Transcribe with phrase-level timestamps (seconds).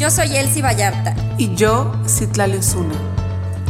[0.00, 1.14] Yo soy Elsie Vallarta.
[1.36, 2.94] Y yo, Citlali Osuna.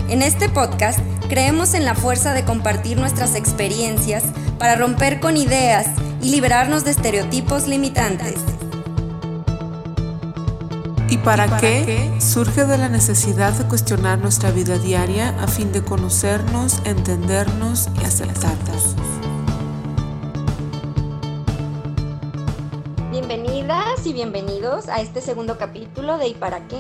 [0.08, 4.22] En este podcast creemos en la fuerza de compartir nuestras experiencias
[4.56, 5.88] para romper con ideas
[6.22, 8.36] y liberarnos de estereotipos limitantes.
[11.08, 12.12] ¿Y para, qué?
[12.20, 18.04] Surge de la necesidad de cuestionar nuestra vida diaria a fin de conocernos, entendernos y
[18.04, 18.79] aceptarnos.
[24.20, 26.76] Bienvenidos a este segundo capítulo de ¿Y para qué?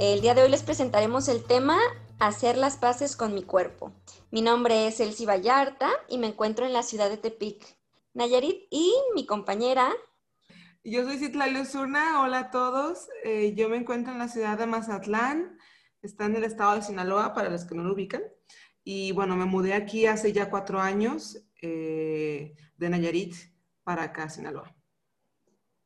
[0.00, 1.78] El día de hoy les presentaremos el tema
[2.18, 3.92] Hacer las paces con mi cuerpo.
[4.32, 7.78] Mi nombre es Elsie Vallarta y me encuentro en la ciudad de Tepic,
[8.14, 9.92] Nayarit, y mi compañera
[10.82, 13.06] yo soy Citlali Osuna, hola a todos.
[13.22, 15.56] Eh, yo me encuentro en la ciudad de Mazatlán,
[16.02, 18.22] está en el estado de Sinaloa, para los que no lo ubican.
[18.82, 23.32] Y bueno, me mudé aquí hace ya cuatro años eh, de Nayarit
[23.84, 24.74] para acá, Sinaloa.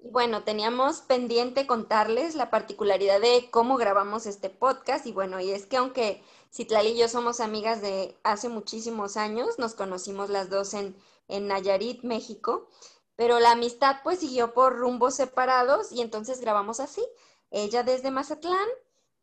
[0.07, 5.05] Y bueno, teníamos pendiente contarles la particularidad de cómo grabamos este podcast.
[5.05, 9.59] Y bueno, y es que aunque Citlali y yo somos amigas de hace muchísimos años,
[9.59, 10.97] nos conocimos las dos en,
[11.27, 12.69] en Nayarit, México.
[13.17, 17.03] Pero la amistad pues siguió por rumbos separados y entonces grabamos así.
[17.51, 18.69] Ella desde Mazatlán,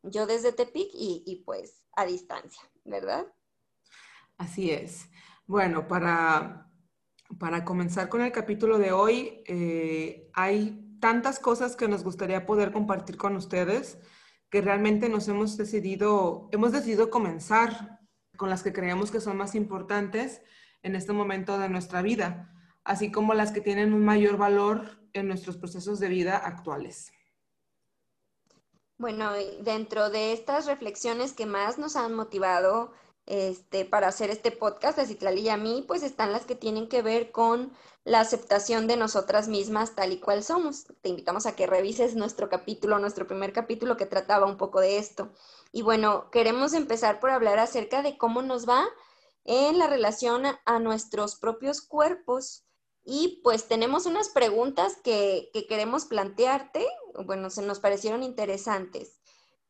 [0.01, 3.25] yo desde Tepic y, pues a distancia, ¿verdad?
[4.37, 5.07] Así es.
[5.47, 6.69] Bueno, para,
[7.39, 12.71] para comenzar con el capítulo de hoy, eh, hay tantas cosas que nos gustaría poder
[12.71, 13.97] compartir con ustedes
[14.49, 17.99] que realmente nos hemos decidido, hemos decidido comenzar
[18.37, 20.41] con las que creemos que son más importantes
[20.83, 25.27] en este momento de nuestra vida así como las que tienen un mayor valor en
[25.27, 27.11] nuestros procesos de vida actuales.
[28.97, 32.93] Bueno, dentro de estas reflexiones que más nos han motivado
[33.25, 36.87] este, para hacer este podcast de Citlali y a mí, pues están las que tienen
[36.89, 40.85] que ver con la aceptación de nosotras mismas tal y cual somos.
[41.01, 44.97] Te invitamos a que revises nuestro capítulo, nuestro primer capítulo que trataba un poco de
[44.97, 45.31] esto.
[45.71, 48.85] Y bueno, queremos empezar por hablar acerca de cómo nos va
[49.45, 52.65] en la relación a nuestros propios cuerpos
[53.05, 56.87] y pues tenemos unas preguntas que, queremos plantearte,
[57.25, 59.19] bueno, se nos parecieron interesantes,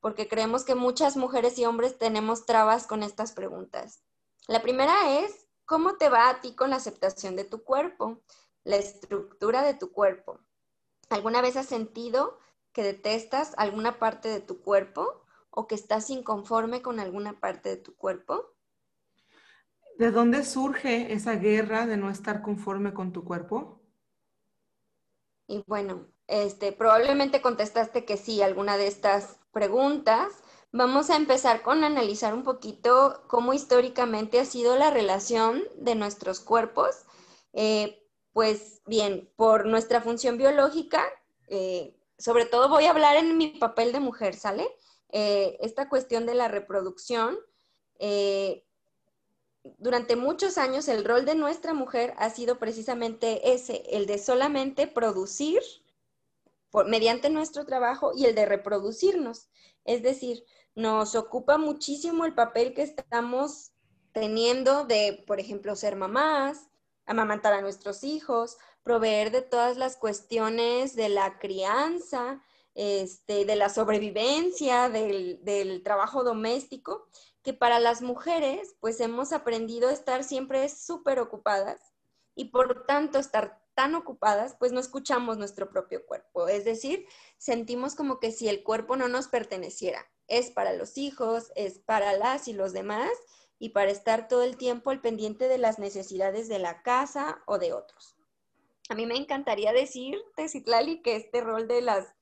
[0.03, 4.03] porque creemos que muchas mujeres y hombres tenemos trabas con estas preguntas.
[4.50, 8.22] La primera es, ¿cómo te va a ti con la aceptación de tu cuerpo,
[8.66, 10.41] la estructura de tu cuerpo?
[11.09, 12.38] ¿Alguna vez has sentido
[12.74, 17.78] que detestas alguna parte de tu cuerpo o que estás inconforme con alguna parte de
[17.78, 18.58] tu cuerpo?
[19.97, 23.81] ¿De dónde surge esa guerra de no estar conforme con tu cuerpo?
[25.47, 30.31] Y bueno, este, probablemente contestaste que sí, alguna de estas preguntas.
[30.72, 36.39] Vamos a empezar con analizar un poquito cómo históricamente ha sido la relación de nuestros
[36.39, 37.06] cuerpos.
[37.53, 41.03] Eh, pues bien, por nuestra función biológica,
[41.47, 44.67] eh, sobre todo voy a hablar en mi papel de mujer, ¿sale?
[45.09, 47.38] Eh, esta cuestión de la reproducción
[49.78, 54.88] durante muchos años el rol de nuestra mujer ha sido precisamente ese, el de solamente
[54.88, 55.61] producir
[56.73, 59.47] por, mediante nuestro trabajo y el de reproducirnos.
[59.85, 63.73] Es decir, nos ocupa muchísimo el papel que estamos
[64.11, 66.67] teniendo de, por ejemplo, ser mamás,
[67.06, 72.41] amamantar a nuestros hijos, proveer de todas las cuestiones de la crianza,
[72.73, 77.07] este, de la sobrevivencia, del, del trabajo doméstico
[77.44, 81.93] que para las mujeres, pues hemos aprendido a estar siempre súper ocupadas
[82.36, 86.48] y por tanto estar tan ocupadas, pues no escuchamos nuestro propio cuerpo.
[86.48, 87.08] Es decir,
[87.38, 92.14] sentimos como que si el cuerpo no nos perteneciera, es para los hijos, es para
[92.14, 93.12] las y los demás
[93.60, 97.58] y para estar todo el tiempo al pendiente de las necesidades de la casa o
[97.58, 98.16] de otros.
[98.90, 102.14] A mí me encantaría decirte, Citlali, que este rol de las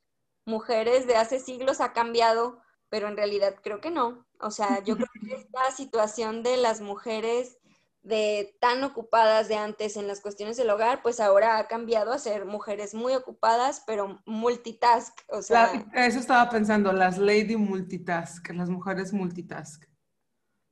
[0.46, 2.62] mujeres de hace siglos ha cambiado
[2.92, 4.28] pero en realidad creo que no.
[4.42, 7.58] O sea, yo creo que esta situación de las mujeres
[8.04, 12.20] de tan ocupadas de antes en las cuestiones del hogar, pues ahora ha cambiado a
[12.20, 15.20] ser mujeres muy ocupadas, pero multitask.
[15.30, 19.86] O sea, eso estaba pensando, las lady multitask, las mujeres multitask.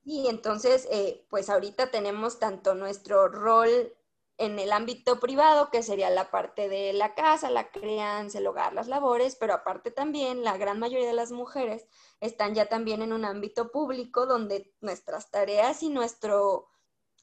[0.03, 3.93] Y entonces, eh, pues ahorita tenemos tanto nuestro rol
[4.39, 8.73] en el ámbito privado, que sería la parte de la casa, la crianza, el hogar,
[8.73, 11.85] las labores, pero aparte también la gran mayoría de las mujeres
[12.21, 16.68] están ya también en un ámbito público donde nuestras tareas y nuestro,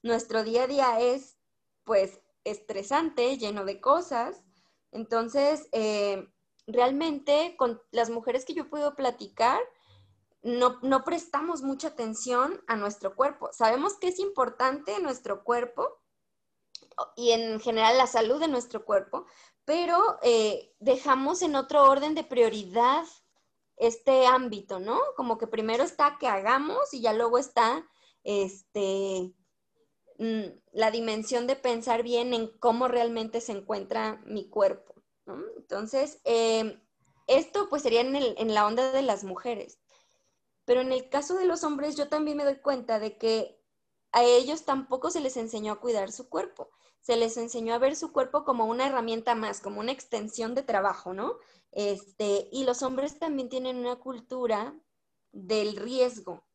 [0.06, 1.36] nuestro día a día es
[1.84, 4.42] pues estresante, lleno de cosas.
[4.92, 6.28] Entonces, eh,
[6.66, 9.60] realmente con las mujeres que yo puedo platicar,
[10.42, 13.50] no, no, prestamos mucha atención a nuestro cuerpo.
[13.52, 16.00] Sabemos que es importante nuestro cuerpo,
[17.14, 19.26] y en general la salud de nuestro cuerpo,
[19.64, 23.04] pero eh, dejamos en otro orden de prioridad
[23.76, 24.98] este ámbito, ¿no?
[25.16, 27.86] Como que primero está que hagamos y ya luego está
[28.24, 29.34] este,
[30.72, 34.94] la dimensión de pensar bien en cómo realmente se encuentra mi cuerpo.
[35.56, 36.80] Entonces, em,
[37.26, 39.78] esto pues sería en, en la onda de las mujeres.
[40.64, 43.60] Pero en el caso de los hombres, yo también me doy cuenta de que
[44.12, 46.70] a ellos tampoco se les enseñó a cuidar su cuerpo.
[47.00, 50.62] Se les enseñó a ver su cuerpo como una herramienta más, como una extensión de
[50.62, 51.36] trabajo, ¿no?
[51.72, 54.74] Este, y los hombres también tienen una cultura
[55.32, 56.45] del riesgo,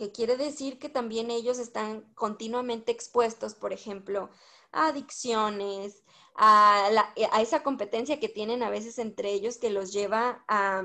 [0.00, 4.30] que quiere decir que también ellos están continuamente expuestos, por ejemplo,
[4.72, 6.02] a adicciones,
[6.34, 6.88] a,
[7.32, 10.84] a esa competencia que tienen a veces entre ellos que los lleva a,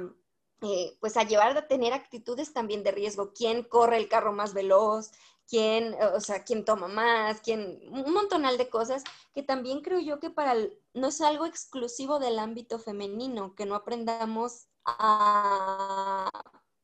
[0.64, 3.32] eh, pues a llevar a tener actitudes también de riesgo.
[3.34, 5.12] ¿Quién corre el carro más veloz?
[5.48, 7.40] ¿Quién, o sea, quién toma más?
[7.40, 7.80] ¿Quién?
[7.94, 9.02] Un montonal de cosas
[9.34, 10.56] que también creo yo que para
[10.94, 16.30] no es algo exclusivo del ámbito femenino, que no aprendamos a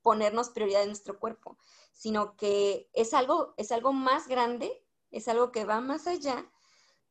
[0.02, 1.58] ponernos prioridad en nuestro cuerpo,
[2.02, 6.52] sino que es algo, es algo más grande, es algo que va más allá,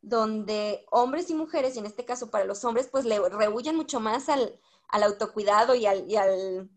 [0.03, 4.01] donde hombres y mujeres, y en este caso para los hombres, pues le rehuyen mucho
[4.01, 4.59] más al,
[4.89, 6.69] al autocuidado y al, y al,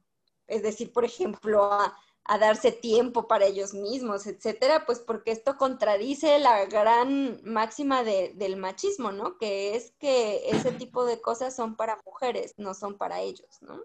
[0.45, 5.57] es decir, por ejemplo, a, a darse tiempo para ellos mismos, etcétera, pues porque esto
[5.57, 9.39] contradice la gran máxima de, del machismo, ¿no?
[9.39, 13.81] Que es que ese tipo de cosas son para mujeres, no son para ellos, ¿no?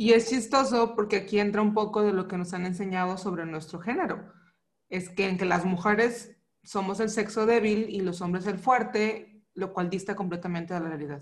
[0.00, 3.44] Y es chistoso porque aquí entra un poco de lo que nos han enseñado sobre
[3.44, 4.32] nuestro género.
[4.88, 6.30] Es que en que las mujeres
[6.62, 10.88] somos el sexo débil y los hombres el fuerte, lo cual dista completamente de la
[10.88, 11.20] realidad.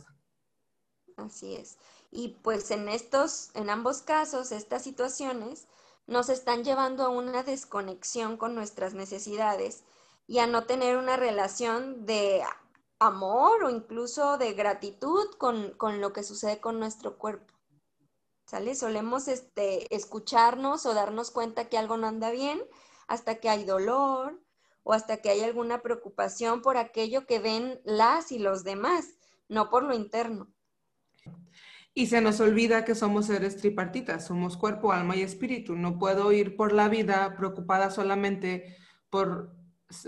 [1.17, 1.77] Así es.
[2.13, 5.67] Y pues en estos, en ambos casos, estas situaciones
[6.07, 9.83] nos están llevando a una desconexión con nuestras necesidades
[10.29, 12.45] y a no tener una relación de
[13.01, 17.58] amor o incluso de gratitud con, lo que sucede con nuestro cuerpo.
[18.49, 18.75] ¿Sale?
[18.75, 22.59] Solemos este, escucharnos o darnos cuenta que algo no anda bien
[23.07, 24.41] hasta que hay dolor
[24.85, 29.19] o hasta que hay alguna preocupación por aquello que ven las y los demás,
[29.51, 30.49] no por lo interno.
[31.93, 35.77] Y se nos olvida que somos seres tripartitas, somos cuerpo, alma y espíritu.
[35.77, 38.79] No puedo ir por la vida preocupada solamente
[39.11, 39.55] por,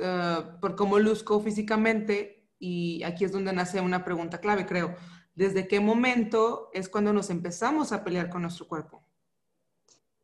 [0.00, 2.48] eh, por cómo luzco físicamente.
[2.58, 4.96] Y aquí es donde nace una pregunta clave, creo.
[5.34, 9.02] ¿Desde qué momento es cuando nos empezamos a pelear con nuestro cuerpo?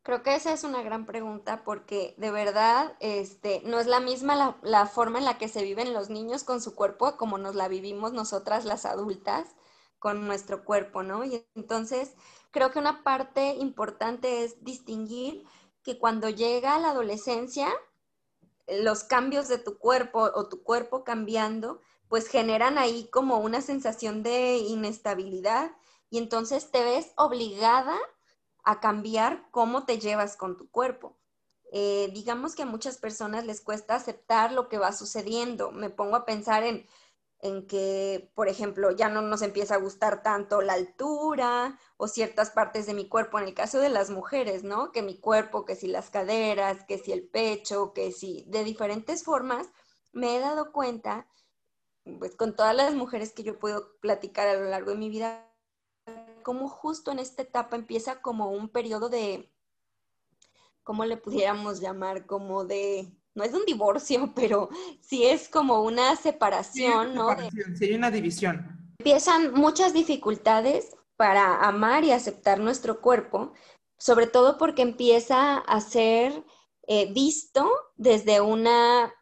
[0.03, 4.35] Creo que esa es una gran pregunta porque de verdad este, no es la misma
[4.35, 7.55] la, la, forma en la que se viven los niños con su cuerpo como nos
[7.55, 9.47] la vivimos nosotras las adultas
[9.99, 11.25] con nuestro cuerpo, ¿no?
[11.25, 12.15] Y entonces
[12.51, 15.43] creo que una parte importante es distinguir
[15.83, 17.67] que cuando llega la adolescencia,
[18.67, 24.23] los cambios de tu cuerpo o tu cuerpo cambiando, pues generan ahí como una sensación
[24.23, 25.71] de inestabilidad
[26.09, 27.97] y entonces te ves obligada
[28.63, 31.17] a cambiar cómo te llevas con tu cuerpo.
[31.71, 35.71] Eh, digamos que a muchas personas les cuesta aceptar lo que va sucediendo.
[35.71, 36.85] Me pongo a pensar en,
[37.39, 42.51] en que, por ejemplo, ya no nos empieza a gustar tanto la altura o ciertas
[42.51, 44.91] partes de mi cuerpo, en el caso de las mujeres, ¿no?
[44.91, 49.23] Que mi cuerpo, que si las caderas, que si el pecho, que si de diferentes
[49.23, 49.67] formas,
[50.13, 51.27] me he dado cuenta,
[52.19, 55.47] pues con todas las mujeres que yo puedo platicar a lo largo de mi vida,
[56.43, 59.51] como justo en esta etapa empieza como un periodo de,
[60.83, 62.25] ¿cómo le pudiéramos llamar?
[62.25, 67.29] Como de no es un divorcio, pero sí es como una separación, ¿no?
[67.77, 68.95] sí, una división.
[68.99, 73.53] Empiezan muchas dificultades para amar y aceptar nuestro cuerpo,
[73.97, 76.43] sobre todo porque empieza a ser
[76.87, 79.13] eh, visto desde una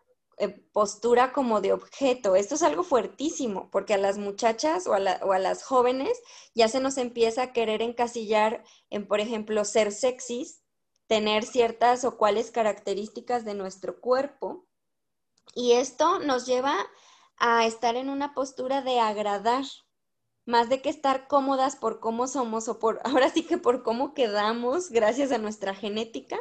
[0.74, 2.36] postura como de objeto.
[2.36, 6.22] Esto es algo fuertísimo, porque a las muchachas o a, o a, las jóvenes
[6.54, 10.62] ya se nos empieza a querer encasillar en, por ejemplo, ser sexys,
[11.08, 14.65] tener ciertas o cuáles características de nuestro cuerpo.
[15.54, 16.75] Y esto nos lleva
[17.38, 19.63] a estar en una postura de agradar,
[20.46, 24.13] más de que estar cómodas por cómo somos o por, ahora sí que por cómo
[24.13, 26.38] quedamos gracias a nuestra genética,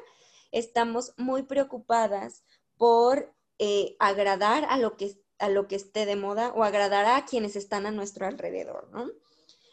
[0.51, 2.45] estamos muy preocupadas
[2.77, 7.25] por eh, agradar a lo, que, a lo que esté de moda o agradar a
[7.25, 9.11] quienes están a nuestro alrededor, ¿no?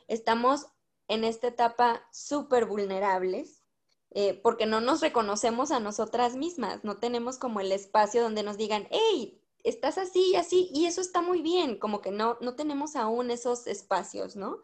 [0.08, 0.68] Estamos
[1.08, 3.62] en esta etapa súper vulnerables
[4.14, 8.58] eh, porque no nos reconocemos a nosotras mismas, no tenemos como el espacio donde nos
[8.58, 12.56] digan, hey, estás así y así, y eso está muy bien, como que no, no
[12.56, 14.60] tenemos aún esos espacios, ¿no?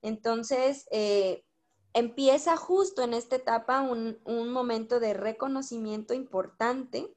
[0.00, 1.44] Entonces, eh,
[1.92, 7.12] empieza justo en esta etapa un, un, momento de reconocimiento importante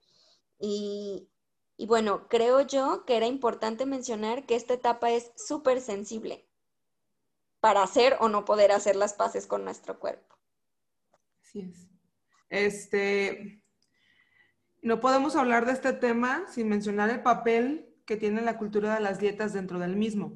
[0.59, 1.29] y,
[1.77, 6.47] y bueno, creo yo que era importante mencionar que esta etapa es súper sensible
[7.59, 10.35] para hacer o no poder hacer las paces con nuestro cuerpo.
[11.43, 11.87] Así es.
[12.49, 13.63] Este,
[14.81, 19.01] no podemos hablar de este tema sin mencionar el papel que tiene la cultura de
[19.01, 20.33] las dietas dentro del mismo.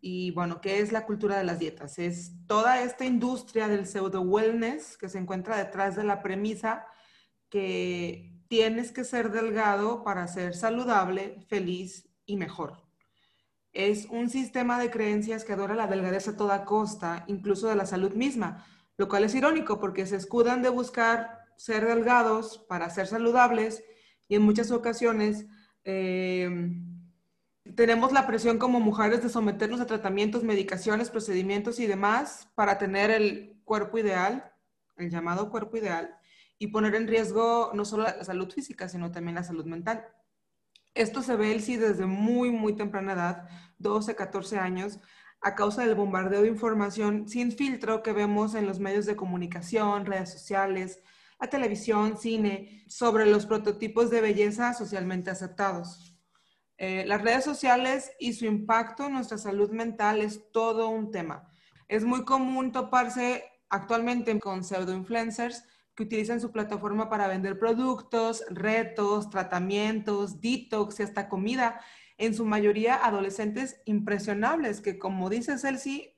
[0.00, 1.98] Y bueno, ¿qué es la cultura de las dietas?
[1.98, 6.84] Es toda esta industria del pseudo wellness que se encuentra detrás de la premisa
[7.48, 12.84] que tienes que ser delgado para ser saludable, feliz y mejor.
[13.72, 17.84] Es un sistema de creencias que adora la delgadez a toda costa, incluso de la
[17.84, 18.64] salud misma,
[18.96, 23.82] lo cual es irónico porque se escudan de buscar ser delgados para ser saludables
[24.28, 25.46] y en muchas ocasiones
[25.82, 26.48] eh,
[27.74, 33.10] tenemos la presión como mujeres de someternos a tratamientos, medicaciones, procedimientos y demás para tener
[33.10, 34.52] el cuerpo ideal,
[34.96, 36.16] el llamado cuerpo ideal,
[36.58, 40.06] y poner en riesgo no solo la salud física, sino también la salud mental.
[40.94, 45.00] Esto se ve, sí, desde muy, muy temprana edad, 12, 14 años,
[45.40, 50.06] a causa del bombardeo de información sin filtro que vemos en los medios de comunicación,
[50.06, 51.00] redes sociales,
[51.40, 56.14] la televisión, cine, sobre los prototipos de belleza socialmente aceptados.
[56.78, 61.50] Eh, las redes sociales y su impacto en nuestra salud mental es todo un tema.
[61.88, 69.30] Es muy común toparse actualmente con pseudo-influencers que utilizan su plataforma para vender productos, retos,
[69.30, 71.80] tratamientos, detox y hasta comida,
[72.16, 76.16] en su mayoría adolescentes impresionables que, como dice Celsi,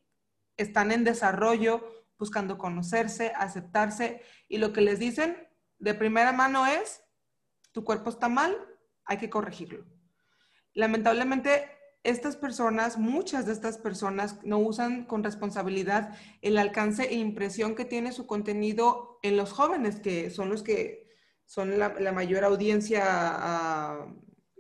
[0.57, 1.85] están en desarrollo,
[2.19, 5.37] buscando conocerse, aceptarse y lo que les dicen
[5.79, 7.03] de primera mano es,
[7.73, 8.57] tu cuerpo está mal,
[9.05, 9.85] hay que corregirlo.
[10.73, 11.76] Lamentablemente,
[12.07, 17.85] estas personas, muchas de estas personas no usan con responsabilidad el alcance e impresión que
[17.85, 21.09] tiene su contenido en los jóvenes, que son los que
[21.45, 24.07] son la, mayor audiencia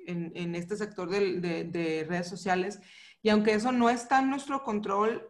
[0.06, 2.80] en, este sector de, redes sociales.
[3.22, 5.28] Y aunque eso no está en nuestro control,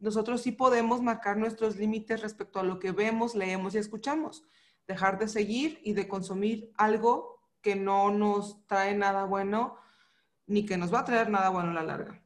[0.00, 4.44] nosotros sí podemos marcar nuestros límites respecto a lo que vemos, leemos y escuchamos.
[4.86, 9.83] Dejar de seguir y de consumir algo que no nos trae nada bueno
[10.46, 12.22] ni que nos va a traer nada bueno a la larga.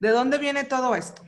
[0.00, 1.22] ¿De dónde viene todo esto?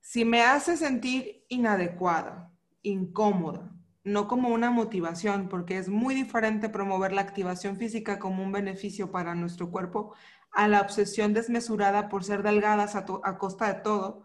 [0.00, 3.72] Si me hace sentir inadecuada, incómoda,
[4.04, 9.10] no como una motivación, porque es muy diferente promover la activación física como un beneficio
[9.10, 10.14] para nuestro cuerpo
[10.50, 13.06] a la obsesión desmesurada por ser delgadas a,
[13.38, 14.24] costa de todo,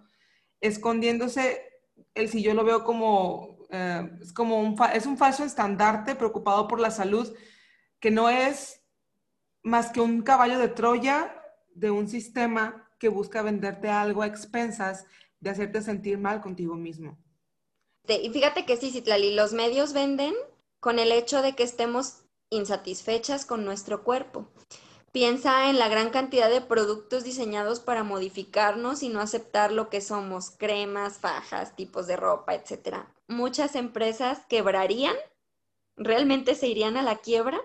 [0.59, 1.61] escondiéndose
[2.15, 6.67] el si yo lo veo como, eh, es como un, es un falso estandarte preocupado
[6.67, 7.31] por la salud
[7.99, 8.81] que no es
[9.63, 11.36] más que un caballo de Troya
[11.77, 15.05] de un sistema que busca venderte algo a expensas
[15.39, 17.17] de hacerte sentir mal contigo mismo.
[18.07, 20.33] Y fíjate que sí, Citlali, los medios venden
[20.79, 24.47] con el hecho de que estemos insatisfechas con nuestro cuerpo.
[25.11, 30.01] Piensa en la gran cantidad de productos diseñados para modificarnos y no aceptar lo que
[30.01, 33.05] somos, cremas, fajas, tipos de ropa, etc.
[33.27, 35.15] Muchas empresas quebrarían,
[35.95, 37.59] realmente se irían a la quiebra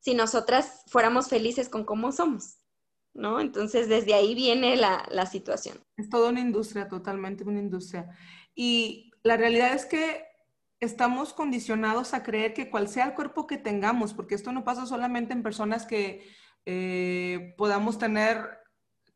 [0.00, 2.58] si nosotras fuéramos felices con cómo somos.
[3.18, 3.40] ¿No?
[3.40, 5.78] Entonces, desde ahí viene la, situación.
[5.96, 8.08] Es toda una industria, totalmente una industria.
[8.54, 10.24] Y la realidad es que
[10.80, 14.86] estamos condicionados a creer que cual sea el cuerpo que tengamos, porque esto no pasa
[14.86, 16.30] solamente en personas que
[16.64, 18.58] eh, podamos tener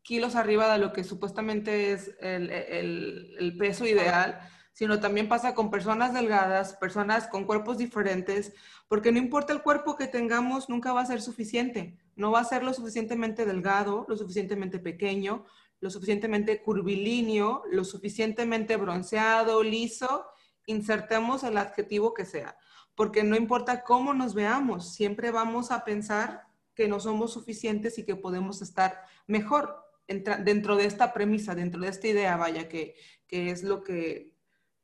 [0.01, 4.37] kilos arriba de lo que supuestamente es el, el, peso ideal,
[4.73, 8.53] sino también pasa con personas delgadas, personas con cuerpos diferentes,
[8.87, 11.97] porque no importa el cuerpo que tengamos, nunca va a ser suficiente.
[12.15, 15.45] No va a ser lo suficientemente delgado, lo suficientemente pequeño,
[15.79, 20.25] lo suficientemente curvilíneo, lo suficientemente bronceado, liso,
[20.65, 22.57] insertemos el adjetivo que sea,
[22.95, 28.05] porque no importa cómo nos veamos, siempre vamos a pensar que no somos suficientes y
[28.05, 32.95] que podemos estar mejor dentro de esta premisa, dentro de esta idea, vaya, que,
[33.27, 34.32] que es lo que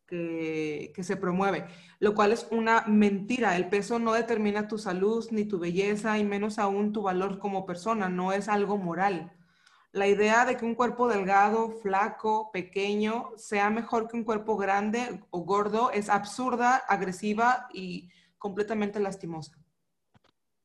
[0.09, 1.67] que, se promueve,
[1.99, 3.55] lo cual es una mentira.
[3.55, 7.65] El peso no determina tu salud ni tu belleza y menos aún tu valor como
[7.65, 9.31] persona, no es algo moral.
[9.91, 15.23] La idea de que un cuerpo delgado, flaco, pequeño sea mejor que un cuerpo grande
[15.31, 19.57] o gordo es absurda, agresiva y completamente lastimosa.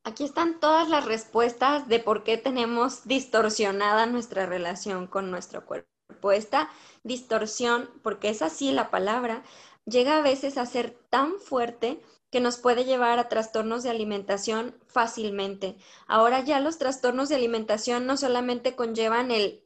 [0.06, 5.93] Aquí están todas las respuestas de por qué tenemos distorsionada nuestra relación con nuestro cuerpo.
[6.32, 6.70] Esta
[7.02, 9.42] distorsión, porque es así la palabra,
[9.84, 14.75] llega a veces a ser tan fuerte que nos puede llevar a trastornos de alimentación
[14.87, 15.76] fácilmente.
[16.06, 19.62] Ahora ya los trastornos de alimentación no solamente conllevan el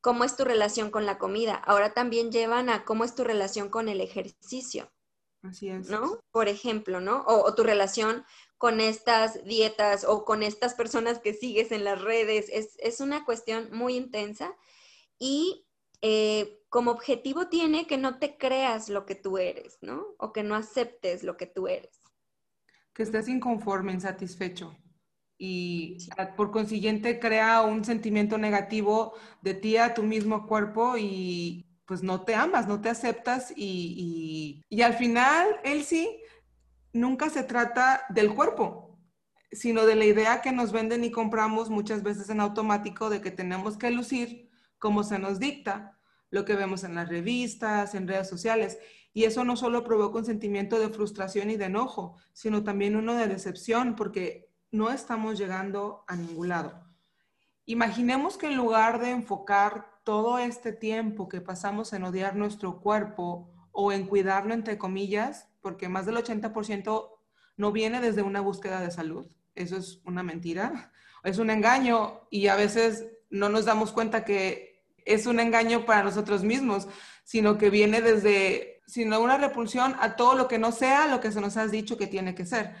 [0.00, 3.68] cómo es tu relación con la comida, ahora también llevan a cómo es tu relación
[3.68, 4.90] con el ejercicio.
[5.42, 5.88] Así es.
[5.90, 6.20] ¿No?
[6.32, 7.20] Por ejemplo, ¿no?
[7.22, 8.24] O, o, tu relación
[8.58, 12.48] con estas dietas o con estas personas que sigues en las redes.
[12.50, 14.54] Es, es una cuestión muy intensa
[15.20, 15.68] y
[16.02, 20.04] eh, como objetivo tiene que no te creas lo que tú eres, ¿no?
[20.18, 22.00] O que no aceptes lo que tú eres.
[22.94, 24.74] Que estés inconforme, insatisfecho.
[25.38, 25.98] Y
[26.36, 32.22] por consiguiente crea un sentimiento negativo de ti a tu mismo cuerpo y pues no
[32.22, 36.22] te amas, no te aceptas y, y, y al final, él sí,
[36.92, 38.98] nunca se trata del cuerpo,
[39.50, 43.30] sino de la idea que nos venden y compramos muchas veces en automático de que
[43.30, 44.49] tenemos que lucir
[44.80, 45.96] como se nos dicta,
[46.30, 48.78] lo que vemos en las revistas, en redes sociales.
[49.12, 53.14] Y eso no solo provoca un sentimiento de frustración y de enojo, sino también uno
[53.14, 56.84] de decepción porque no estamos llegando a ningún lado.
[57.66, 63.52] Imaginemos que en lugar de enfocar todo este tiempo que pasamos en odiar nuestro cuerpo
[63.72, 67.10] o en cuidarlo, entre comillas, porque más del 80%
[67.56, 72.46] no viene desde una búsqueda de salud, eso es una mentira, es un engaño y
[72.46, 74.69] a veces no nos damos cuenta que
[75.12, 76.88] es un engaño para nosotros mismos,
[77.24, 81.32] sino que viene desde, sino una repulsión a todo lo que no sea lo que
[81.32, 82.74] se nos ha dicho que tiene que ser.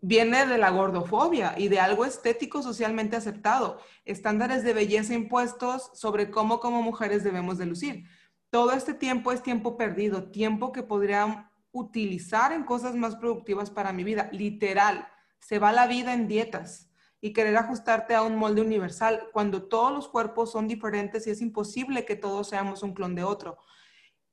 [0.00, 6.30] Viene de la gordofobia y de algo estético socialmente aceptado, estándares de belleza impuestos sobre
[6.30, 8.04] cómo como mujeres debemos de lucir.
[8.50, 13.92] Todo este tiempo es tiempo perdido, tiempo que podría utilizar en cosas más productivas para
[13.92, 15.08] mi vida, literal
[15.40, 16.90] se va la vida en dietas
[17.26, 21.40] y querer ajustarte a un molde universal cuando todos los cuerpos son diferentes y es
[21.40, 23.58] imposible que todos seamos un clon de otro.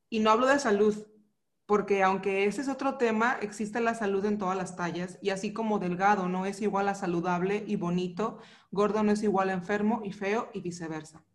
[0.09, 1.07] Y no hablo de salud,
[1.65, 5.53] porque aunque ese es otro tema, existe la salud en todas las tallas y así
[5.53, 8.37] como delgado no es igual a saludable y bonito,
[8.69, 11.25] gordo no es igual a enfermo y feo y viceversa.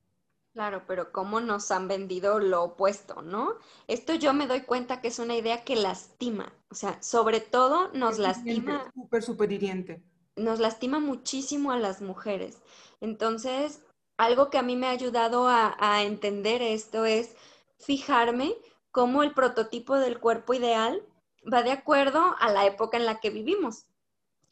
[0.53, 3.55] Claro, pero ¿cómo nos han vendido lo opuesto, no?
[3.89, 7.91] Esto yo me doy cuenta que es una idea que lastima, o sea, sobre todo
[7.95, 8.93] nos lastima.
[8.95, 10.05] Súper, súper hiriente.
[10.39, 12.63] Nos lastima muchísimo a las mujeres.
[13.01, 13.83] Entonces,
[14.17, 17.35] algo que a mí me ha ayudado a, entender esto es
[17.79, 18.55] fijarme
[18.91, 21.03] cómo el prototipo del cuerpo ideal
[21.53, 23.87] va de acuerdo a la época en la que vivimos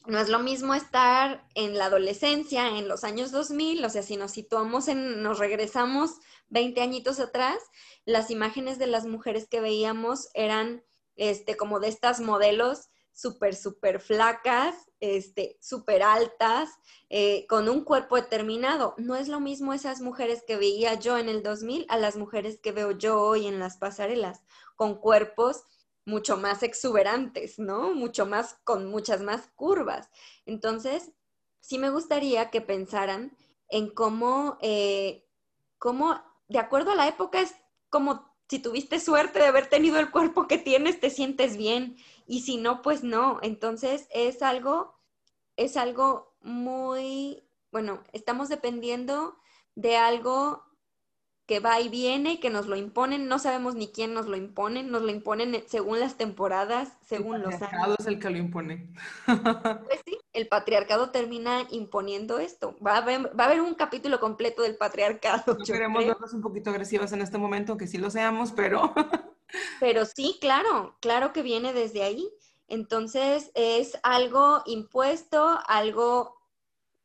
[0.07, 4.16] no es lo mismo estar en la adolescencia, en los años 2000, o sea, si
[4.16, 6.18] nos situamos en, nos regresamos
[6.49, 7.59] 20 añitos atrás,
[8.05, 10.85] las imágenes de las mujeres que veíamos eran,
[11.16, 16.68] este, como de estas modelos súper, súper flacas, este, súper altas,
[17.09, 18.94] eh, con un cuerpo determinado.
[18.98, 22.61] No es lo mismo esas mujeres que veía yo en el 2000 a las mujeres
[22.62, 24.44] que veo yo hoy en las pasarelas,
[24.76, 25.64] con cuerpos
[26.05, 27.94] mucho más exuberantes, ¿no?
[27.94, 30.11] Mucho más, con muchas más curvas.
[30.44, 31.11] Entonces,
[31.61, 33.35] sí me gustaría que pensaran
[33.70, 35.26] en cómo, eh,
[35.79, 37.55] cómo, de acuerdo a la época, es
[37.88, 41.96] como si tuviste suerte de haber tenido el cuerpo que tienes, te sientes bien.
[42.26, 43.38] Y si no, pues no.
[43.42, 44.98] Entonces, es algo,
[45.56, 49.37] es algo muy, bueno, estamos dependiendo
[49.74, 50.64] de algo
[51.46, 54.82] que va y viene, que nos lo imponen, no sabemos ni quién nos lo impone,
[54.82, 57.96] nos lo imponen según las temporadas, según los años.
[58.00, 58.92] Es el que lo impone.
[59.24, 62.77] Pues sí, el patriarcado termina imponiendo esto.
[62.87, 65.57] Va a haber, va a haber un capítulo completo del patriarcado.
[65.59, 68.92] No queremos vernos un poquito agresivas en este momento, que sí lo seamos, pero...
[69.81, 72.31] pero sí, claro, claro que viene desde ahí.
[72.68, 76.37] Entonces es algo impuesto, algo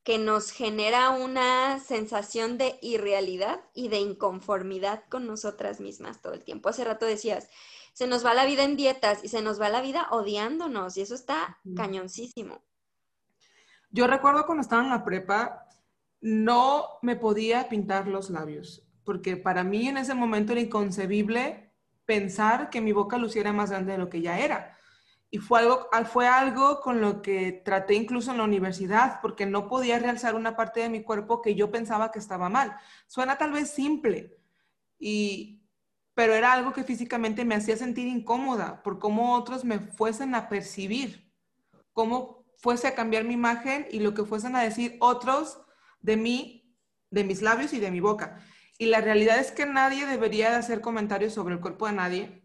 [0.04, 6.44] que nos genera una sensación de irrealidad y de inconformidad con nosotras mismas todo el
[6.44, 6.68] tiempo.
[6.68, 7.48] Hace rato decías,
[7.94, 11.02] se nos va la vida en dietas y se nos va la vida odiándonos y
[11.02, 12.62] eso está cañoncísimo.
[13.94, 15.68] Yo recuerdo cuando estaba en la prepa,
[16.22, 21.74] no me podía pintar los labios, porque para mí en ese momento era inconcebible
[22.06, 24.78] pensar que mi boca luciera más grande de lo que ya era.
[25.30, 29.68] Y fue algo, fue algo con lo que traté incluso en la universidad, porque no
[29.68, 32.78] podía realzar una parte de mi cuerpo que yo pensaba que estaba mal.
[33.08, 34.38] Suena tal vez simple,
[35.00, 35.66] y,
[36.14, 40.48] pero era algo que físicamente me hacía sentir incómoda por cómo otros me fuesen a
[40.48, 41.30] percibir,
[41.94, 45.62] cómo fuese a cambiar mi imagen y lo que fuesen a decir otros
[46.00, 46.76] de mí,
[47.10, 48.40] de mis labios y de mi boca.
[48.78, 52.44] Y la realidad es que nadie debería de hacer comentarios sobre el cuerpo de nadie.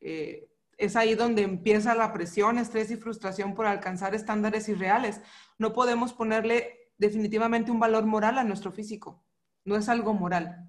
[0.00, 5.20] Eh, es ahí donde empieza la presión, estrés y frustración por alcanzar estándares irreales.
[5.58, 9.24] No podemos ponerle definitivamente un valor moral a nuestro físico.
[9.64, 10.68] No es algo moral.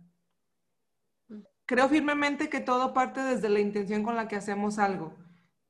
[1.66, 5.16] Creo firmemente que todo parte desde la intención con la que hacemos algo.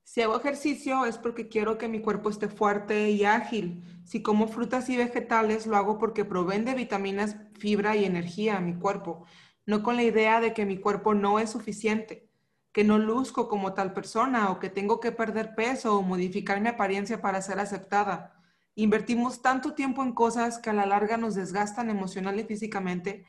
[0.05, 3.83] Si hago ejercicio es porque quiero que mi cuerpo esté fuerte y ágil.
[4.05, 8.61] Si como frutas y vegetales lo hago porque proveen de vitaminas, fibra y energía a
[8.61, 9.25] mi cuerpo,
[9.65, 12.29] no con la idea de que mi cuerpo no es suficiente
[12.71, 16.67] que no luzco como tal persona o que tengo que perder peso o modificar mi
[16.67, 18.43] apariencia para ser aceptada.
[18.75, 23.25] Invertimos tanto tiempo en cosas que a la larga nos desgastan emocional y físicamente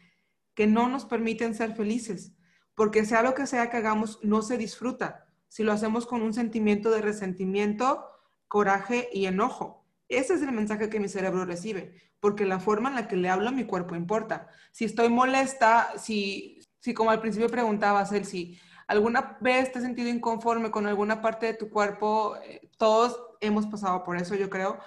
[0.55, 2.35] que no nos permiten ser felices,
[2.75, 6.35] porque sea lo que sea que hagamos, no se disfruta si lo hacemos con un
[6.35, 8.05] sentimiento de resentimiento,
[8.49, 9.87] coraje y enojo.
[10.09, 13.29] Ese es el mensaje que mi cerebro recibe, porque la forma en la que le
[13.29, 14.49] hablo a mi cuerpo importa.
[14.73, 19.85] Si estoy molesta, si, si como al principio preguntabas, él si alguna vez te has
[19.85, 24.49] sentido inconforme con alguna parte de tu cuerpo, eh, todos hemos pasado por eso, yo
[24.49, 24.79] creo.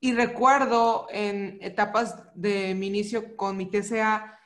[0.00, 4.38] Y recuerdo en etapas de mi inicio con mi TCA,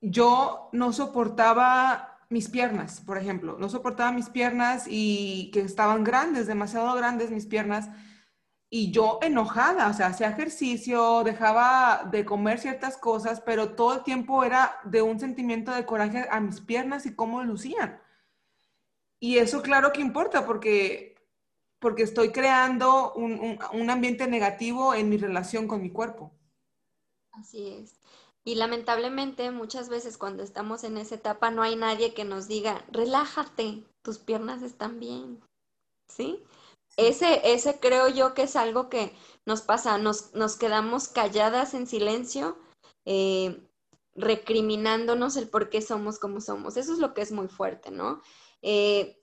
[0.00, 6.46] yo no soportaba mis piernas, por ejemplo, no soportaba mis piernas y que estaban grandes,
[6.46, 7.88] demasiado grandes mis piernas
[8.76, 14.02] y yo enojada, o sea, hacía ejercicio, dejaba de comer ciertas cosas, pero todo el
[14.02, 18.00] tiempo era de un sentimiento de coraje a mis piernas y cómo lucían.
[19.20, 21.14] Y eso claro que importa porque,
[21.78, 26.32] porque estoy creando un, un ambiente negativo en mi relación con mi cuerpo.
[27.30, 28.00] Así es.
[28.46, 32.84] Y lamentablemente muchas veces cuando estamos en esa etapa no hay nadie que nos diga,
[32.90, 35.42] relájate, tus piernas están bien.
[36.08, 36.44] ¿Sí?
[36.96, 39.12] Ese, ese creo yo que es algo que
[39.46, 42.58] nos pasa, nos, nos quedamos calladas en silencio,
[43.06, 43.66] eh,
[44.14, 46.76] recriminándonos el por qué somos como somos.
[46.76, 48.22] Eso es lo que es muy fuerte, ¿no?
[48.62, 49.20] Eh,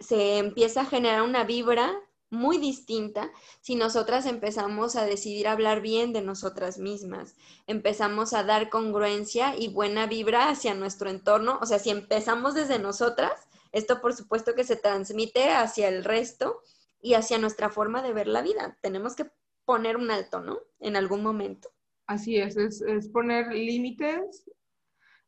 [0.00, 1.94] se empieza a generar una vibra
[2.30, 7.36] muy distinta si nosotras empezamos a decidir hablar bien de nosotras mismas,
[7.66, 12.78] empezamos a dar congruencia y buena vibra hacia nuestro entorno, o sea, si empezamos desde
[12.78, 13.32] nosotras,
[13.72, 16.62] esto por supuesto que se transmite hacia el resto
[17.00, 18.76] y hacia nuestra forma de ver la vida.
[18.80, 19.30] Tenemos que
[19.64, 20.58] poner un alto, ¿no?
[20.80, 21.68] En algún momento.
[22.06, 24.48] Así es, es, poner límites,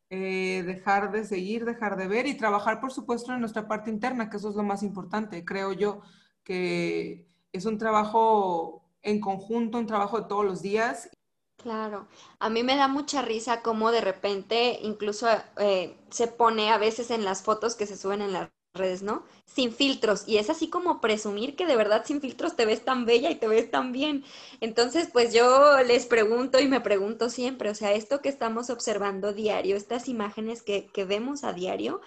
[0.09, 4.29] eh, dejar de seguir, dejar de ver y trabajar, por supuesto, en nuestra parte interna,
[4.29, 6.01] que eso es lo más importante, creo yo,
[6.49, 11.11] que es un trabajo en conjunto, un trabajo de todos los días.
[11.57, 12.07] Claro,
[12.39, 15.27] a mí me da mucha risa cómo de repente incluso
[15.59, 19.25] eh, se pone a veces en las fotos que se suben en la redes, ¿no?
[19.45, 20.27] Sin filtros.
[20.27, 23.35] Y es así como presumir que de verdad sin filtros te ves tan bella y
[23.35, 24.23] te ves tan bien.
[24.59, 29.33] Entonces, pues yo les pregunto y me pregunto siempre, o sea, esto que estamos observando
[29.33, 32.01] diario, estas imágenes que, que vemos a diario,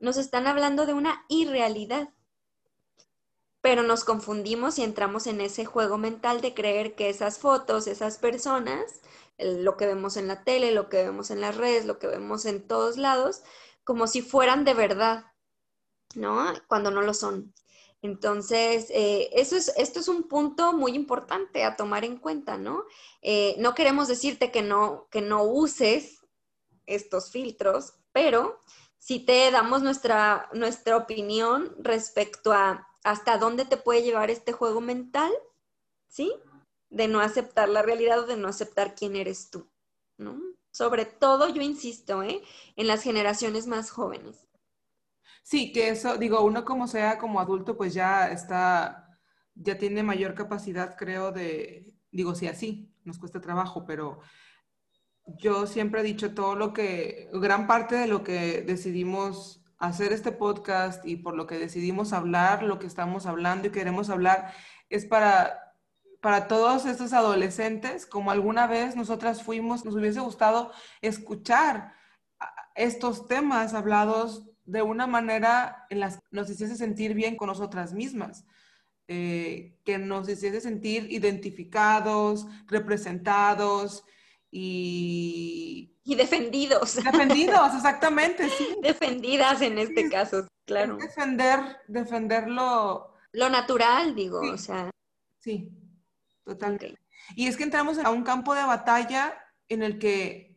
[0.00, 2.10] nos están hablando de una irrealidad.
[3.66, 8.18] Pero nos confundimos y entramos en ese juego mental de creer que esas fotos, esas
[8.18, 9.00] personas,
[9.38, 12.46] lo que vemos en la tele, lo que vemos en las redes, lo que vemos
[12.46, 13.42] en todos lados,
[13.82, 15.24] como si fueran de verdad
[16.14, 16.52] ¿no?
[16.68, 17.52] Cuando no lo son.
[18.02, 22.84] Entonces, eh, eso es, esto es un punto muy importante a tomar en cuenta, ¿no?
[23.20, 26.20] Eh, no queremos decirte que no, que no uses
[26.86, 28.62] estos filtros, pero
[28.98, 34.80] si te damos nuestra, nuestra opinión respecto a hasta dónde te puede llevar este juego
[34.80, 35.30] mental,
[36.08, 36.34] ¿sí?
[36.90, 39.68] De no aceptar la realidad o de no aceptar quién eres tú,
[40.18, 40.40] ¿no?
[40.72, 42.42] Sobre todo, yo insisto, ¿eh?
[42.74, 44.48] En las generaciones más jóvenes.
[45.44, 49.16] Sí, que eso, digo, uno como sea, como adulto, pues ya está,
[49.54, 54.18] ya tiene mayor capacidad, creo, de, digo, sí, así, nos cuesta trabajo, pero
[55.38, 60.32] yo siempre he dicho todo lo que, gran parte de lo que decidimos hacer este
[60.32, 64.52] podcast y por lo que decidimos hablar, lo que estamos hablando y queremos hablar,
[64.88, 65.74] es para,
[66.20, 71.92] para todos estos adolescentes, como alguna vez nosotras fuimos, nos hubiese gustado escuchar
[72.74, 77.92] estos temas hablados de una manera en la que nos hiciese sentir bien con nosotras
[77.92, 78.44] mismas,
[79.08, 84.04] eh, que nos hiciese sentir identificados, representados
[84.50, 85.95] y...
[86.06, 86.94] Y defendidos.
[86.94, 88.76] Defendidos, exactamente, sí.
[88.80, 90.96] Defendidas en este caso, claro.
[90.96, 93.12] defender, defenderlo.
[93.32, 94.90] Lo natural, digo, o sea.
[95.40, 95.68] Sí,
[96.44, 96.96] totalmente.
[97.34, 99.36] Y es que entramos a un campo de batalla
[99.68, 100.56] en el que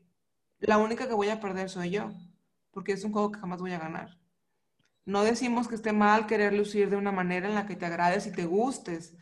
[0.59, 2.12] la única que voy a perder soy yo
[2.71, 4.17] porque es un juego que jamás voy a ganar.
[5.05, 8.27] No decimos que esté mal querer lucir de una manera en la que te agrades
[8.27, 9.17] y te gustes,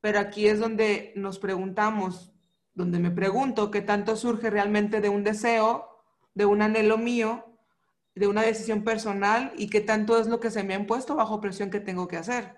[0.00, 2.32] pero aquí es donde nos preguntamos,
[2.74, 5.88] donde me pregunto qué tanto surge realmente de un deseo,
[6.34, 7.56] de un anhelo mío,
[8.14, 11.40] de una decisión personal y qué tanto es lo que se me ha impuesto bajo
[11.40, 12.56] presión que tengo que hacer.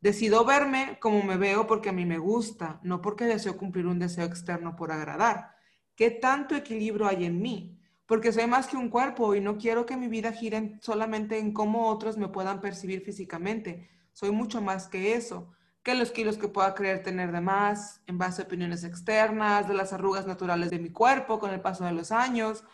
[0.00, 3.98] Decido verme como me veo porque a mí me gusta, no porque deseo cumplir un
[3.98, 5.54] deseo externo por agradar.
[5.94, 7.78] ¿Qué tanto equilibrio hay en mí?
[8.12, 11.54] porque soy más que un cuerpo y no quiero que mi vida gire solamente en
[11.54, 13.88] cómo otros me puedan percibir físicamente.
[14.12, 18.18] Soy mucho más que eso, que los kilos que pueda creer tener de más en
[18.18, 21.92] base a opiniones externas, de las arrugas naturales de mi cuerpo con el paso de
[21.92, 22.64] los años,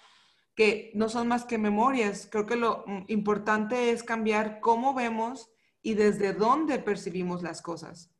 [0.54, 2.28] que no son más que memorias.
[2.30, 5.50] Creo que lo mm, importante es cambiar cómo vemos
[5.82, 8.10] y desde dónde percibimos las cosas.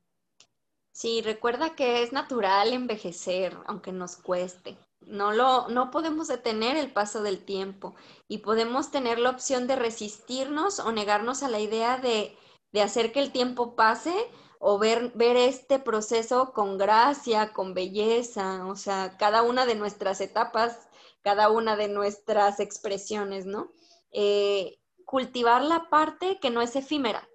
[0.93, 4.79] Sí, recuerda que es natural envejecer, aunque nos cueste.
[5.01, 7.95] no, lo, no podemos detener el paso del tiempo
[8.27, 12.37] y podemos tener la opción de resistirnos o negarnos a la idea de,
[12.73, 14.13] de hacer que el tiempo pase
[14.59, 20.21] o ver, ver este proceso con gracia, con belleza, o sea, cada una de nuestras
[20.21, 20.89] etapas,
[21.23, 23.73] cada una de nuestras expresiones, ¿no?
[24.11, 27.29] Eh, cultivar la parte que no es efímera.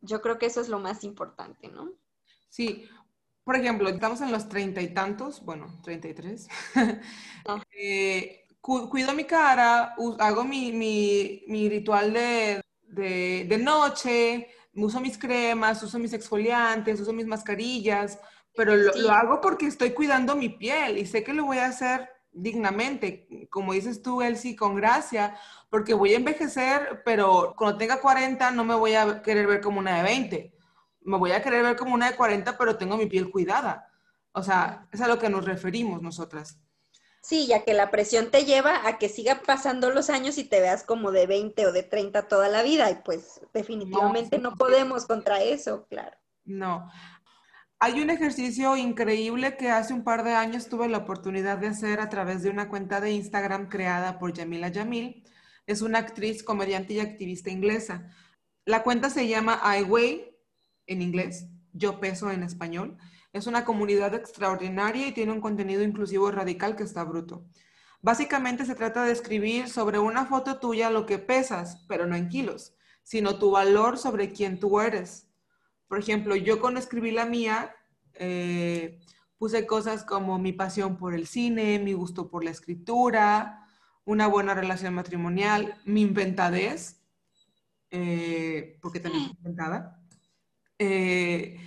[0.00, 1.92] Yo creo que eso es lo más importante, ¿no?
[2.48, 2.88] Sí,
[3.44, 6.48] por ejemplo, estamos en los treinta y tantos, bueno, treinta y tres.
[7.76, 17.00] Eh, cuido mi cara, hago mi, ritual de, noche, uso mis cremas, uso mis exfoliantes,
[17.00, 18.18] uso mis mascarillas,
[18.56, 21.66] pero lo, lo, hago porque estoy cuidando mi piel y sé que lo voy a
[21.66, 25.36] hacer dignamente, como dices tú, Elsie, con gracia,
[25.70, 29.78] porque voy a envejecer, pero cuando tenga 40 no me voy a querer ver como
[29.78, 30.54] una de 20
[31.04, 33.88] me voy a querer ver como una de 40, pero tengo mi piel cuidada.
[34.32, 36.58] O sea, es a lo que nos referimos nosotras.
[37.24, 40.60] Sí, ya que la presión te lleva a que siga pasando los años y te
[40.60, 42.90] veas como de 20 o de 30 toda la vida.
[42.90, 46.14] Y pues definitivamente no, podemos contra eso, claro.
[46.44, 46.86] No.
[47.78, 51.98] Hay un ejercicio increíble que hace un par de años tuve la oportunidad de hacer
[51.98, 55.24] a través de una cuenta de Instagram creada por Yamila Yamil.
[55.66, 58.10] Es una actriz, comediante y activista inglesa.
[58.66, 60.36] La cuenta se llama I Weigh
[60.86, 62.98] en inglés, Yo Peso en español.
[63.34, 67.44] Es una comunidad extraordinaria y tiene un contenido inclusivo radical que está bruto.
[68.00, 72.28] Básicamente se trata de escribir sobre una foto tuya lo que pesas, pero no en
[72.28, 75.26] kilos, sino tu valor sobre quién tú eres.
[75.88, 77.74] Por ejemplo, yo cuando escribí la mía,
[78.14, 79.00] eh,
[79.36, 83.66] puse cosas como mi pasión por el cine, mi gusto por la escritura,
[84.04, 87.02] una buena relación matrimonial, mi inventadez,
[87.90, 90.00] eh, porque también estoy inventada,
[90.78, 91.58] eh,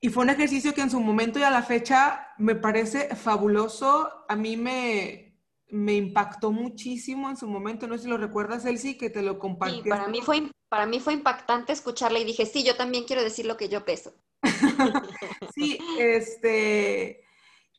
[0.00, 4.24] y fue un ejercicio que en su momento y a la fecha me parece fabuloso.
[4.28, 7.86] A mí me, me impactó muchísimo en su momento.
[7.86, 9.82] No sé si lo recuerdas, Elsie, que te lo compartí.
[9.82, 13.22] Sí, para mí, fue, para mí fue impactante escucharla y dije, sí, yo también quiero
[13.22, 14.14] decir lo que yo peso.
[15.54, 17.24] sí, este...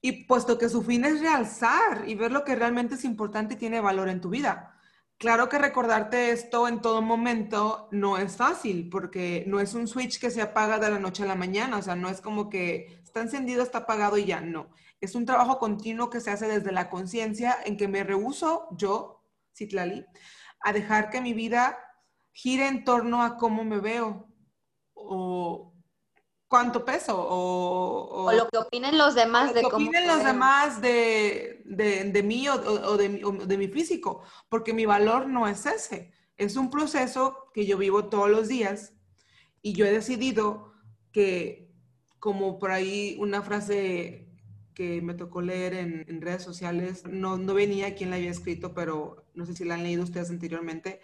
[0.03, 3.57] Y puesto que su fin es realzar y ver lo que realmente es importante y
[3.57, 4.79] tiene valor en tu vida.
[5.21, 10.19] Claro que recordarte esto en todo momento no es fácil porque no es un switch
[10.19, 12.99] que se apaga de la noche a la mañana, o sea, no es como que
[13.03, 14.71] está encendido, está apagado y ya, no.
[14.99, 19.23] Es un trabajo continuo que se hace desde la conciencia en que me rehuso yo,
[19.55, 20.07] Citlali,
[20.59, 21.77] a dejar que mi vida
[22.33, 24.27] gire en torno a cómo me veo
[24.95, 25.70] o
[26.51, 30.81] cuánto peso o, o, lo que opinen los demás de lo que opinen los demás
[30.81, 33.07] de, de, mí o, o, de,
[33.47, 36.11] de, mi físico, porque mi valor no es ese.
[36.35, 38.91] Es un proceso que yo vivo todos los días
[39.61, 40.73] y yo he decidido
[41.13, 41.71] que,
[42.19, 44.27] como por ahí una frase
[44.73, 48.73] que me tocó leer en, en redes sociales, no, no venía quien la había escrito,
[48.73, 50.99] pero no sé si la han leído ustedes anteriormente,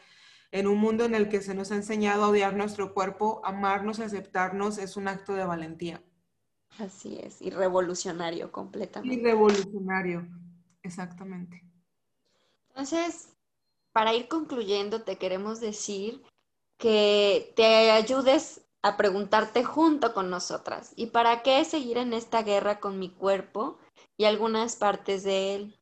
[0.52, 4.00] en un mundo en el que se nos ha enseñado a odiar nuestro cuerpo, amarnos
[4.00, 6.02] y aceptarnos es un acto de valentía.
[6.80, 9.16] Así es, y revolucionario completamente.
[9.16, 10.28] Y revolucionario,
[10.84, 11.64] exactamente.
[12.70, 13.34] Entonces,
[13.92, 16.24] para ir concluyendo, te queremos decir
[16.78, 22.80] que te ayudes a preguntarte junto con nosotras, ¿y para qué seguir en esta guerra
[22.80, 23.80] con mi cuerpo
[24.16, 25.77] y algunas partes de él?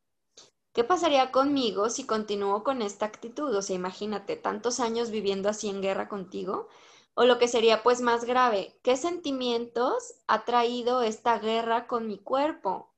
[0.75, 3.55] ¿Qué pasaría conmigo si continúo con esta actitud?
[3.55, 6.67] O sea, imagínate, tantos años viviendo así en guerra contigo.
[7.13, 12.17] O lo que sería pues más grave, ¿qué sentimientos ha traído esta guerra con mi
[12.17, 12.93] cuerpo?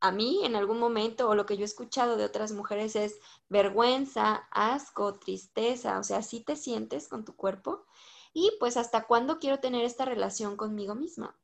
[0.00, 3.18] A mí en algún momento, o lo que yo he escuchado de otras mujeres es
[3.50, 7.84] vergüenza, asco, tristeza, o sea, ¿sí te sientes con tu cuerpo?
[8.32, 11.38] Y pues hasta cuándo quiero tener esta relación conmigo misma.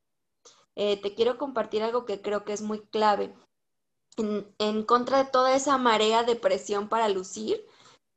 [0.76, 3.34] Eh, te quiero compartir algo que creo que es muy clave
[4.16, 7.64] en, contra de toda esa marea de presión para lucir,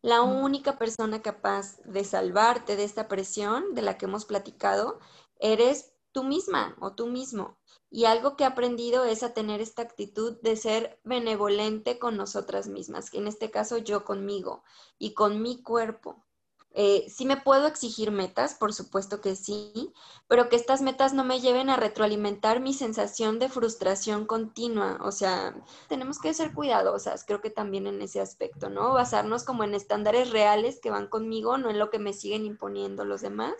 [0.02, 5.00] la única persona capaz de salvarte de esta presión de la que hemos platicado
[5.40, 7.58] eres tú misma o tú mismo.
[7.90, 12.68] Y algo que he aprendido es a tener esta actitud de ser benevolente con nosotras
[12.68, 14.64] mismas, que en este caso yo conmigo
[15.00, 16.27] y con mi cuerpo.
[16.72, 19.94] Eh, sí me puedo exigir metas, por supuesto que sí,
[20.28, 25.00] pero que estas metas no me lleven a retroalimentar mi sensación de frustración continua.
[25.02, 25.56] O sea,
[25.88, 28.94] tenemos que ser cuidadosas, creo que también en ese aspecto, ¿no?
[28.94, 33.06] Basarnos como en estándares reales que van conmigo, no en lo que me siguen imponiendo
[33.06, 33.56] los demás.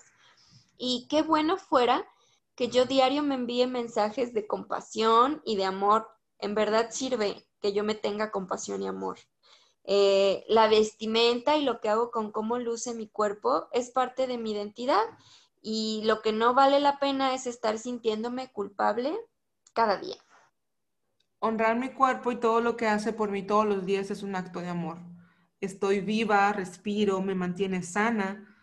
[0.78, 2.06] Y qué bueno fuera
[2.56, 6.08] que yo diario me envíe mensajes de compasión y de amor.
[6.40, 9.18] En verdad sirve que yo me tenga compasión y amor.
[9.90, 14.38] Eh, la vestimenta y lo que hago con cómo luce mi cuerpo es parte de
[14.38, 15.02] mi identidad
[15.62, 19.18] y lo que no vale la pena es estar sintiéndome culpable
[19.74, 20.18] cada día.
[21.40, 24.36] honrar mi cuerpo y todo lo que hace por mí todos los días es un
[24.36, 25.00] acto de amor.
[25.62, 28.56] Estoy viva, respiro, me mantiene sana,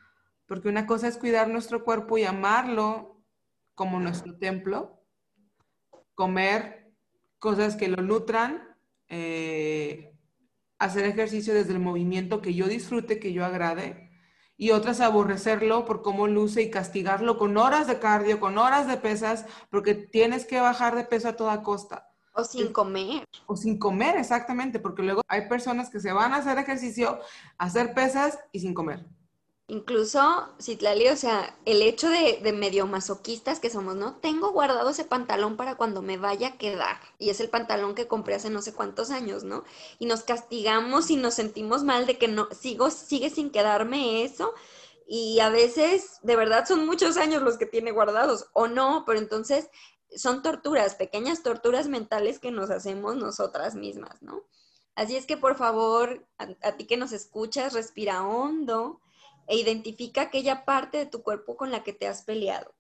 [0.47, 3.23] porque una cosa es cuidar nuestro cuerpo y amarlo
[3.75, 5.01] como nuestro templo,
[6.15, 6.93] comer
[7.39, 8.77] cosas que lo nutran,
[9.09, 10.14] eh,
[10.85, 14.11] hacer ejercicio desde el movimiento que yo disfrute, que yo agrade,
[14.57, 18.97] y otras aborrecerlo por cómo luce y castigarlo con horas de cardio, con horas de
[18.97, 22.11] pesas, porque tienes que bajar de peso a toda costa.
[22.35, 23.25] O sin comer.
[23.47, 27.21] O sin comer, exactamente, porque luego hay personas que se van a hacer ejercicio,
[27.59, 29.07] a hacer pesas y sin comer.
[29.67, 34.17] Incluso, Citlali, o sea, el hecho de, medio masoquistas que somos, ¿no?
[34.17, 37.01] Tengo guardado ese pantalón para cuando me vaya a quedar.
[37.19, 39.65] Y es el pantalón que compré hace no sé cuántos años, ¿no?
[39.99, 44.53] Y nos castigamos y nos sentimos mal de que no, sigo, sigue sin quedarme eso.
[45.09, 49.19] Y a veces, de verdad, son muchos años los que tiene guardados, o no, pero
[49.19, 49.71] entonces
[50.15, 54.45] son torturas, pequeñas torturas mentales que nos hacemos nosotras mismas, ¿no?
[54.95, 59.01] Así es que, por favor, a ti que nos escuchas, respira hondo
[59.47, 62.75] e identifica aquella parte de tu cuerpo con la que te has peleado.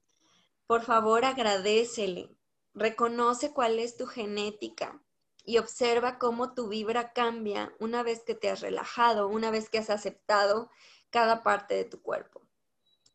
[0.66, 2.30] Por favor, agradecele,
[2.74, 5.02] reconoce cuál es tu genética
[5.44, 9.78] y observa cómo tu vibra cambia una vez que te has relajado, una vez que
[9.78, 10.70] has aceptado
[11.10, 12.42] cada parte de tu cuerpo.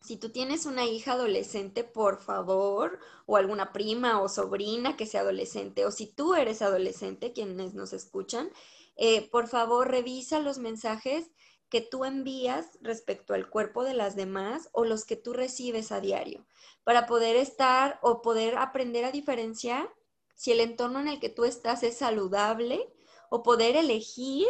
[0.01, 5.21] Si tú tienes una hija adolescente, por favor, o alguna prima o sobrina que sea
[5.21, 8.49] adolescente, o si tú eres adolescente, quienes nos escuchan,
[8.95, 11.31] eh, por favor revisa los mensajes
[11.69, 16.01] que tú envías respecto al cuerpo de las demás o los que tú recibes a
[16.01, 16.45] diario,
[16.83, 19.93] para poder estar o poder aprender a diferenciar
[20.35, 22.91] si el entorno en el que tú estás es saludable
[23.29, 24.47] o poder elegir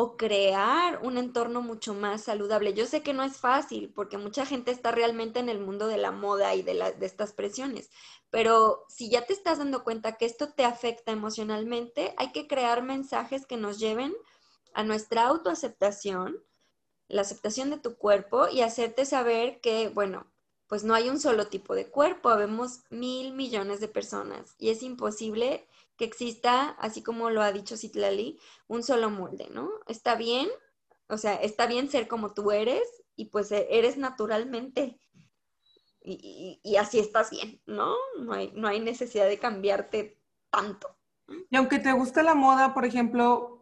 [0.00, 2.72] o crear un entorno mucho más saludable.
[2.72, 5.98] Yo sé que no es fácil porque mucha gente está realmente en el mundo de
[5.98, 7.90] la moda y de, estas presiones,
[8.30, 12.84] pero si ya te estás dando cuenta que esto te afecta emocionalmente, hay que crear
[12.84, 14.14] mensajes que nos lleven
[14.72, 16.36] a nuestra autoaceptación,
[17.08, 20.26] la aceptación de tu cuerpo y hacerte saber que, bueno,
[20.66, 24.82] pues no hay un solo tipo de cuerpo, habemos mil millones de personas y es
[24.82, 25.66] imposible
[25.96, 29.70] que exista, así como lo ha dicho Citlali, un solo molde, ¿no?
[29.86, 30.48] Está bien,
[31.08, 32.82] o sea, está bien ser como tú eres
[33.16, 35.00] y pues e, eres naturalmente
[36.02, 37.94] y, y, así estás bien, ¿no?
[38.20, 40.18] No hay, no hay necesidad de cambiarte
[40.50, 40.96] tanto.
[41.50, 43.57] Y aunque te guste la moda, por ejemplo,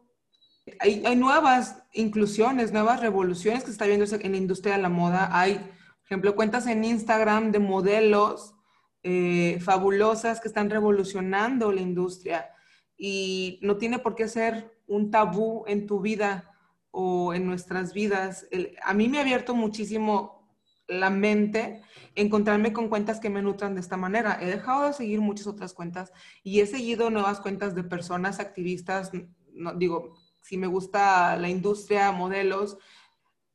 [0.81, 5.29] hay, nuevas inclusiones, nuevas revoluciones que se está viendo en la industria de la moda.
[5.33, 8.55] Hay, por ejemplo, cuentas en Instagram de modelos
[9.03, 12.51] eh, fabulosas que están revolucionando la industria
[12.97, 16.51] y no tiene por qué ser un tabú en tu vida
[16.91, 18.47] o en nuestras vidas.
[18.83, 20.49] a mí me ha abierto muchísimo
[20.89, 21.83] la mente
[22.15, 24.39] encontrarme con cuentas que me nutran de esta manera.
[24.41, 29.11] He dejado de seguir muchas otras cuentas y he seguido nuevas cuentas de personas activistas,
[29.53, 32.79] no, digo, si me gusta la industria, modelos,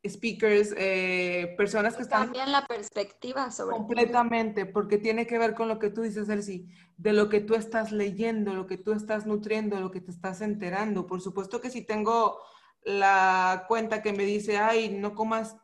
[0.06, 2.24] speakers, eh, personas que están...
[2.24, 3.78] Cambian la perspectiva sobre...
[3.78, 7.56] Completamente, porque tiene que ver con lo que tú dices, Elsie, de lo que tú
[7.56, 11.08] estás leyendo, lo que tú estás nutriendo, lo que te estás enterando.
[11.08, 12.40] Por supuesto que si tengo
[12.84, 15.56] la cuenta que me dice, ay, no comas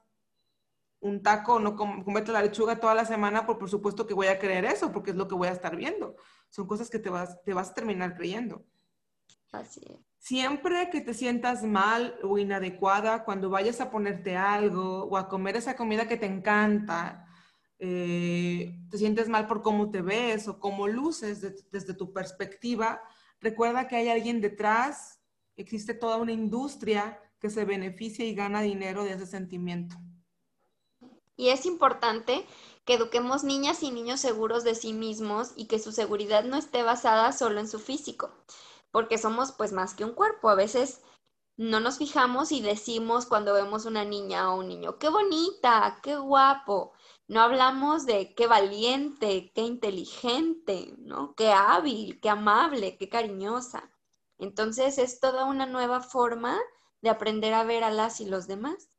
[1.01, 4.27] un taco, no com comete la lechuga toda la semana, por, por supuesto que voy
[4.27, 6.15] a creer eso, porque es lo que voy a estar viendo.
[6.49, 8.65] Son cosas que te vas, te vas a terminar creyendo.
[9.51, 10.06] Así es.
[10.17, 15.56] Siempre que te sientas mal o inadecuada cuando vayas a ponerte algo o a comer
[15.56, 17.27] esa comida que te encanta,
[17.80, 23.01] eh, te sientes mal por cómo te ves o cómo luces desde tu perspectiva,
[23.39, 25.21] recuerda que hay alguien detrás,
[25.56, 29.95] existe toda una industria que se beneficia y gana dinero de ese sentimiento.
[31.36, 32.43] Y es importante
[32.84, 36.82] que eduquemos niñas y niños seguros de sí mismos y que su seguridad no esté
[36.82, 38.32] basada solo en su físico
[38.91, 40.50] porque somos pues más que un cuerpo.
[40.50, 41.02] A veces
[41.58, 46.15] no nos fijamos y decimos cuando vemos una niña o un niño, qué bonita, qué
[46.15, 46.93] guapo.
[47.28, 51.33] No hablamos de qué valiente, qué inteligente, ¿no?
[51.35, 53.92] Qué hábil, qué amable, qué cariñosa.
[54.38, 56.58] Entonces es toda una nueva forma
[57.02, 58.90] de aprender a ver a las y los demás.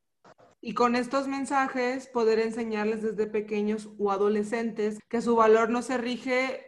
[0.60, 5.96] Y con estos mensajes poder enseñarles desde pequeños o adolescentes que su valor no se
[5.98, 6.66] rige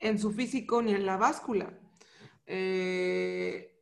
[0.00, 1.78] en su físico ni en la báscula,
[2.46, 3.74] eh,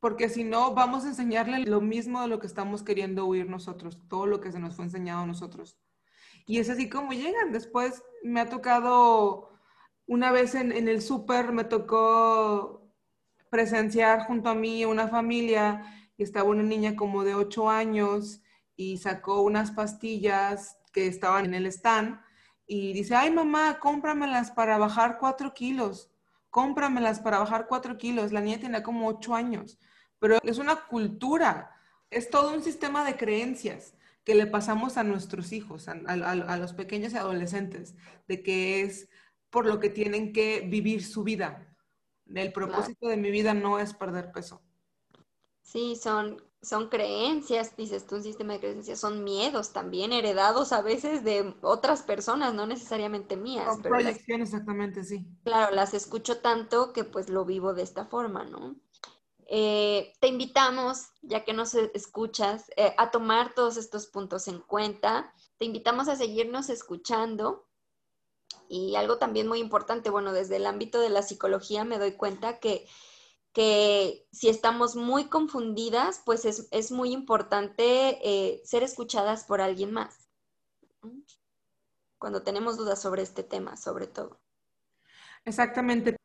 [0.00, 3.98] porque si no, vamos a enseñarle lo mismo de lo que estamos queriendo oír nosotros,
[4.08, 5.78] todo lo que se nos fue enseñado a nosotros.
[6.46, 7.52] Y es así como llegan.
[7.52, 9.50] Después me ha tocado,
[10.06, 12.92] una vez en, en el súper, me tocó
[13.50, 15.82] presenciar junto a mí una familia
[16.16, 18.42] y estaba una niña como de 8 años
[18.76, 22.20] y sacó unas pastillas que estaban en el stand
[22.66, 26.10] y dice, ay mamá, cómpramelas para bajar 4 kilos
[26.56, 28.32] cómpramelas para bajar cuatro kilos.
[28.32, 29.78] La niña tenía como ocho años,
[30.18, 31.78] pero es una cultura,
[32.08, 33.92] es todo un sistema de creencias
[34.24, 37.94] que le pasamos a nuestros hijos, a, los pequeños y adolescentes,
[38.26, 39.10] de que es
[39.50, 41.76] por lo que tienen que vivir su vida.
[42.34, 44.62] El propósito de mi vida no es perder peso.
[45.60, 50.82] Sí, son, son creencias, dices tú, un sistema de creencias, son miedos también heredados a
[50.82, 53.66] veces de otras personas, no necesariamente mías.
[53.66, 55.26] Son proyecciones, exactamente, sí.
[55.44, 58.76] Claro, las escucho tanto que pues lo vivo de esta forma, ¿no?
[59.48, 65.32] Eh, te invitamos, ya que nos escuchas, eh, a tomar todos estos puntos en cuenta.
[65.58, 67.64] Te invitamos a seguirnos escuchando.
[68.68, 72.58] Y algo también muy importante, bueno, desde el ámbito de la psicología me doy cuenta
[72.58, 72.88] que,
[73.56, 80.28] que si estamos muy confundidas, pues es, muy importante eh, ser escuchadas por alguien más.
[82.18, 84.42] Cuando tenemos dudas sobre este tema, sobre todo.
[85.46, 86.16] Exactamente.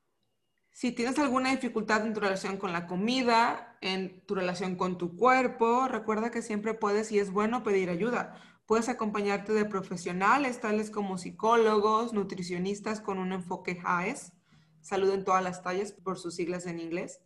[0.74, 5.16] Si tienes alguna dificultad en tu relación con la comida, en tu relación con tu
[5.16, 8.42] cuerpo, recuerda que siempre puedes y es bueno pedir ayuda.
[8.66, 14.34] Puedes acompañarte de profesionales tales como psicólogos, nutricionistas con un enfoque HAES,
[14.82, 17.22] salud en todas las tallas por sus siglas en inglés.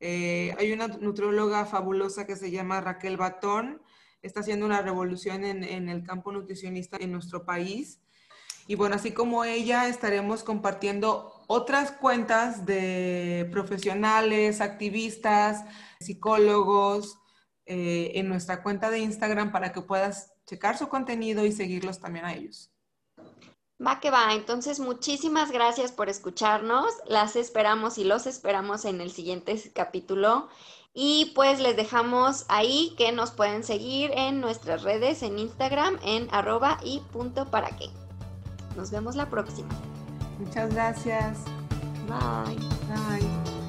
[0.00, 3.82] Eh, hay una nutrióloga fabulosa que se llama Raquel Batón,
[4.22, 8.00] está haciendo una revolución en, el campo nutricionista en nuestro país.
[8.66, 15.64] Y bueno, así como ella, estaremos compartiendo otras cuentas de profesionales, activistas,
[15.98, 17.18] psicólogos
[17.66, 22.24] eh, en nuestra cuenta de Instagram para que puedas checar su contenido y seguirlos también
[22.24, 22.72] a ellos.
[23.84, 29.10] Va que va, entonces muchísimas gracias por escucharnos, las esperamos y los esperamos en el
[29.10, 30.48] siguiente capítulo
[30.92, 36.28] y pues les dejamos ahí que nos pueden seguir en nuestras redes en Instagram en
[36.32, 37.86] arroba y punto para qué.
[38.76, 39.68] Nos vemos la próxima.
[40.38, 41.38] Muchas gracias.
[42.06, 42.56] Bye.
[42.88, 43.59] Bye.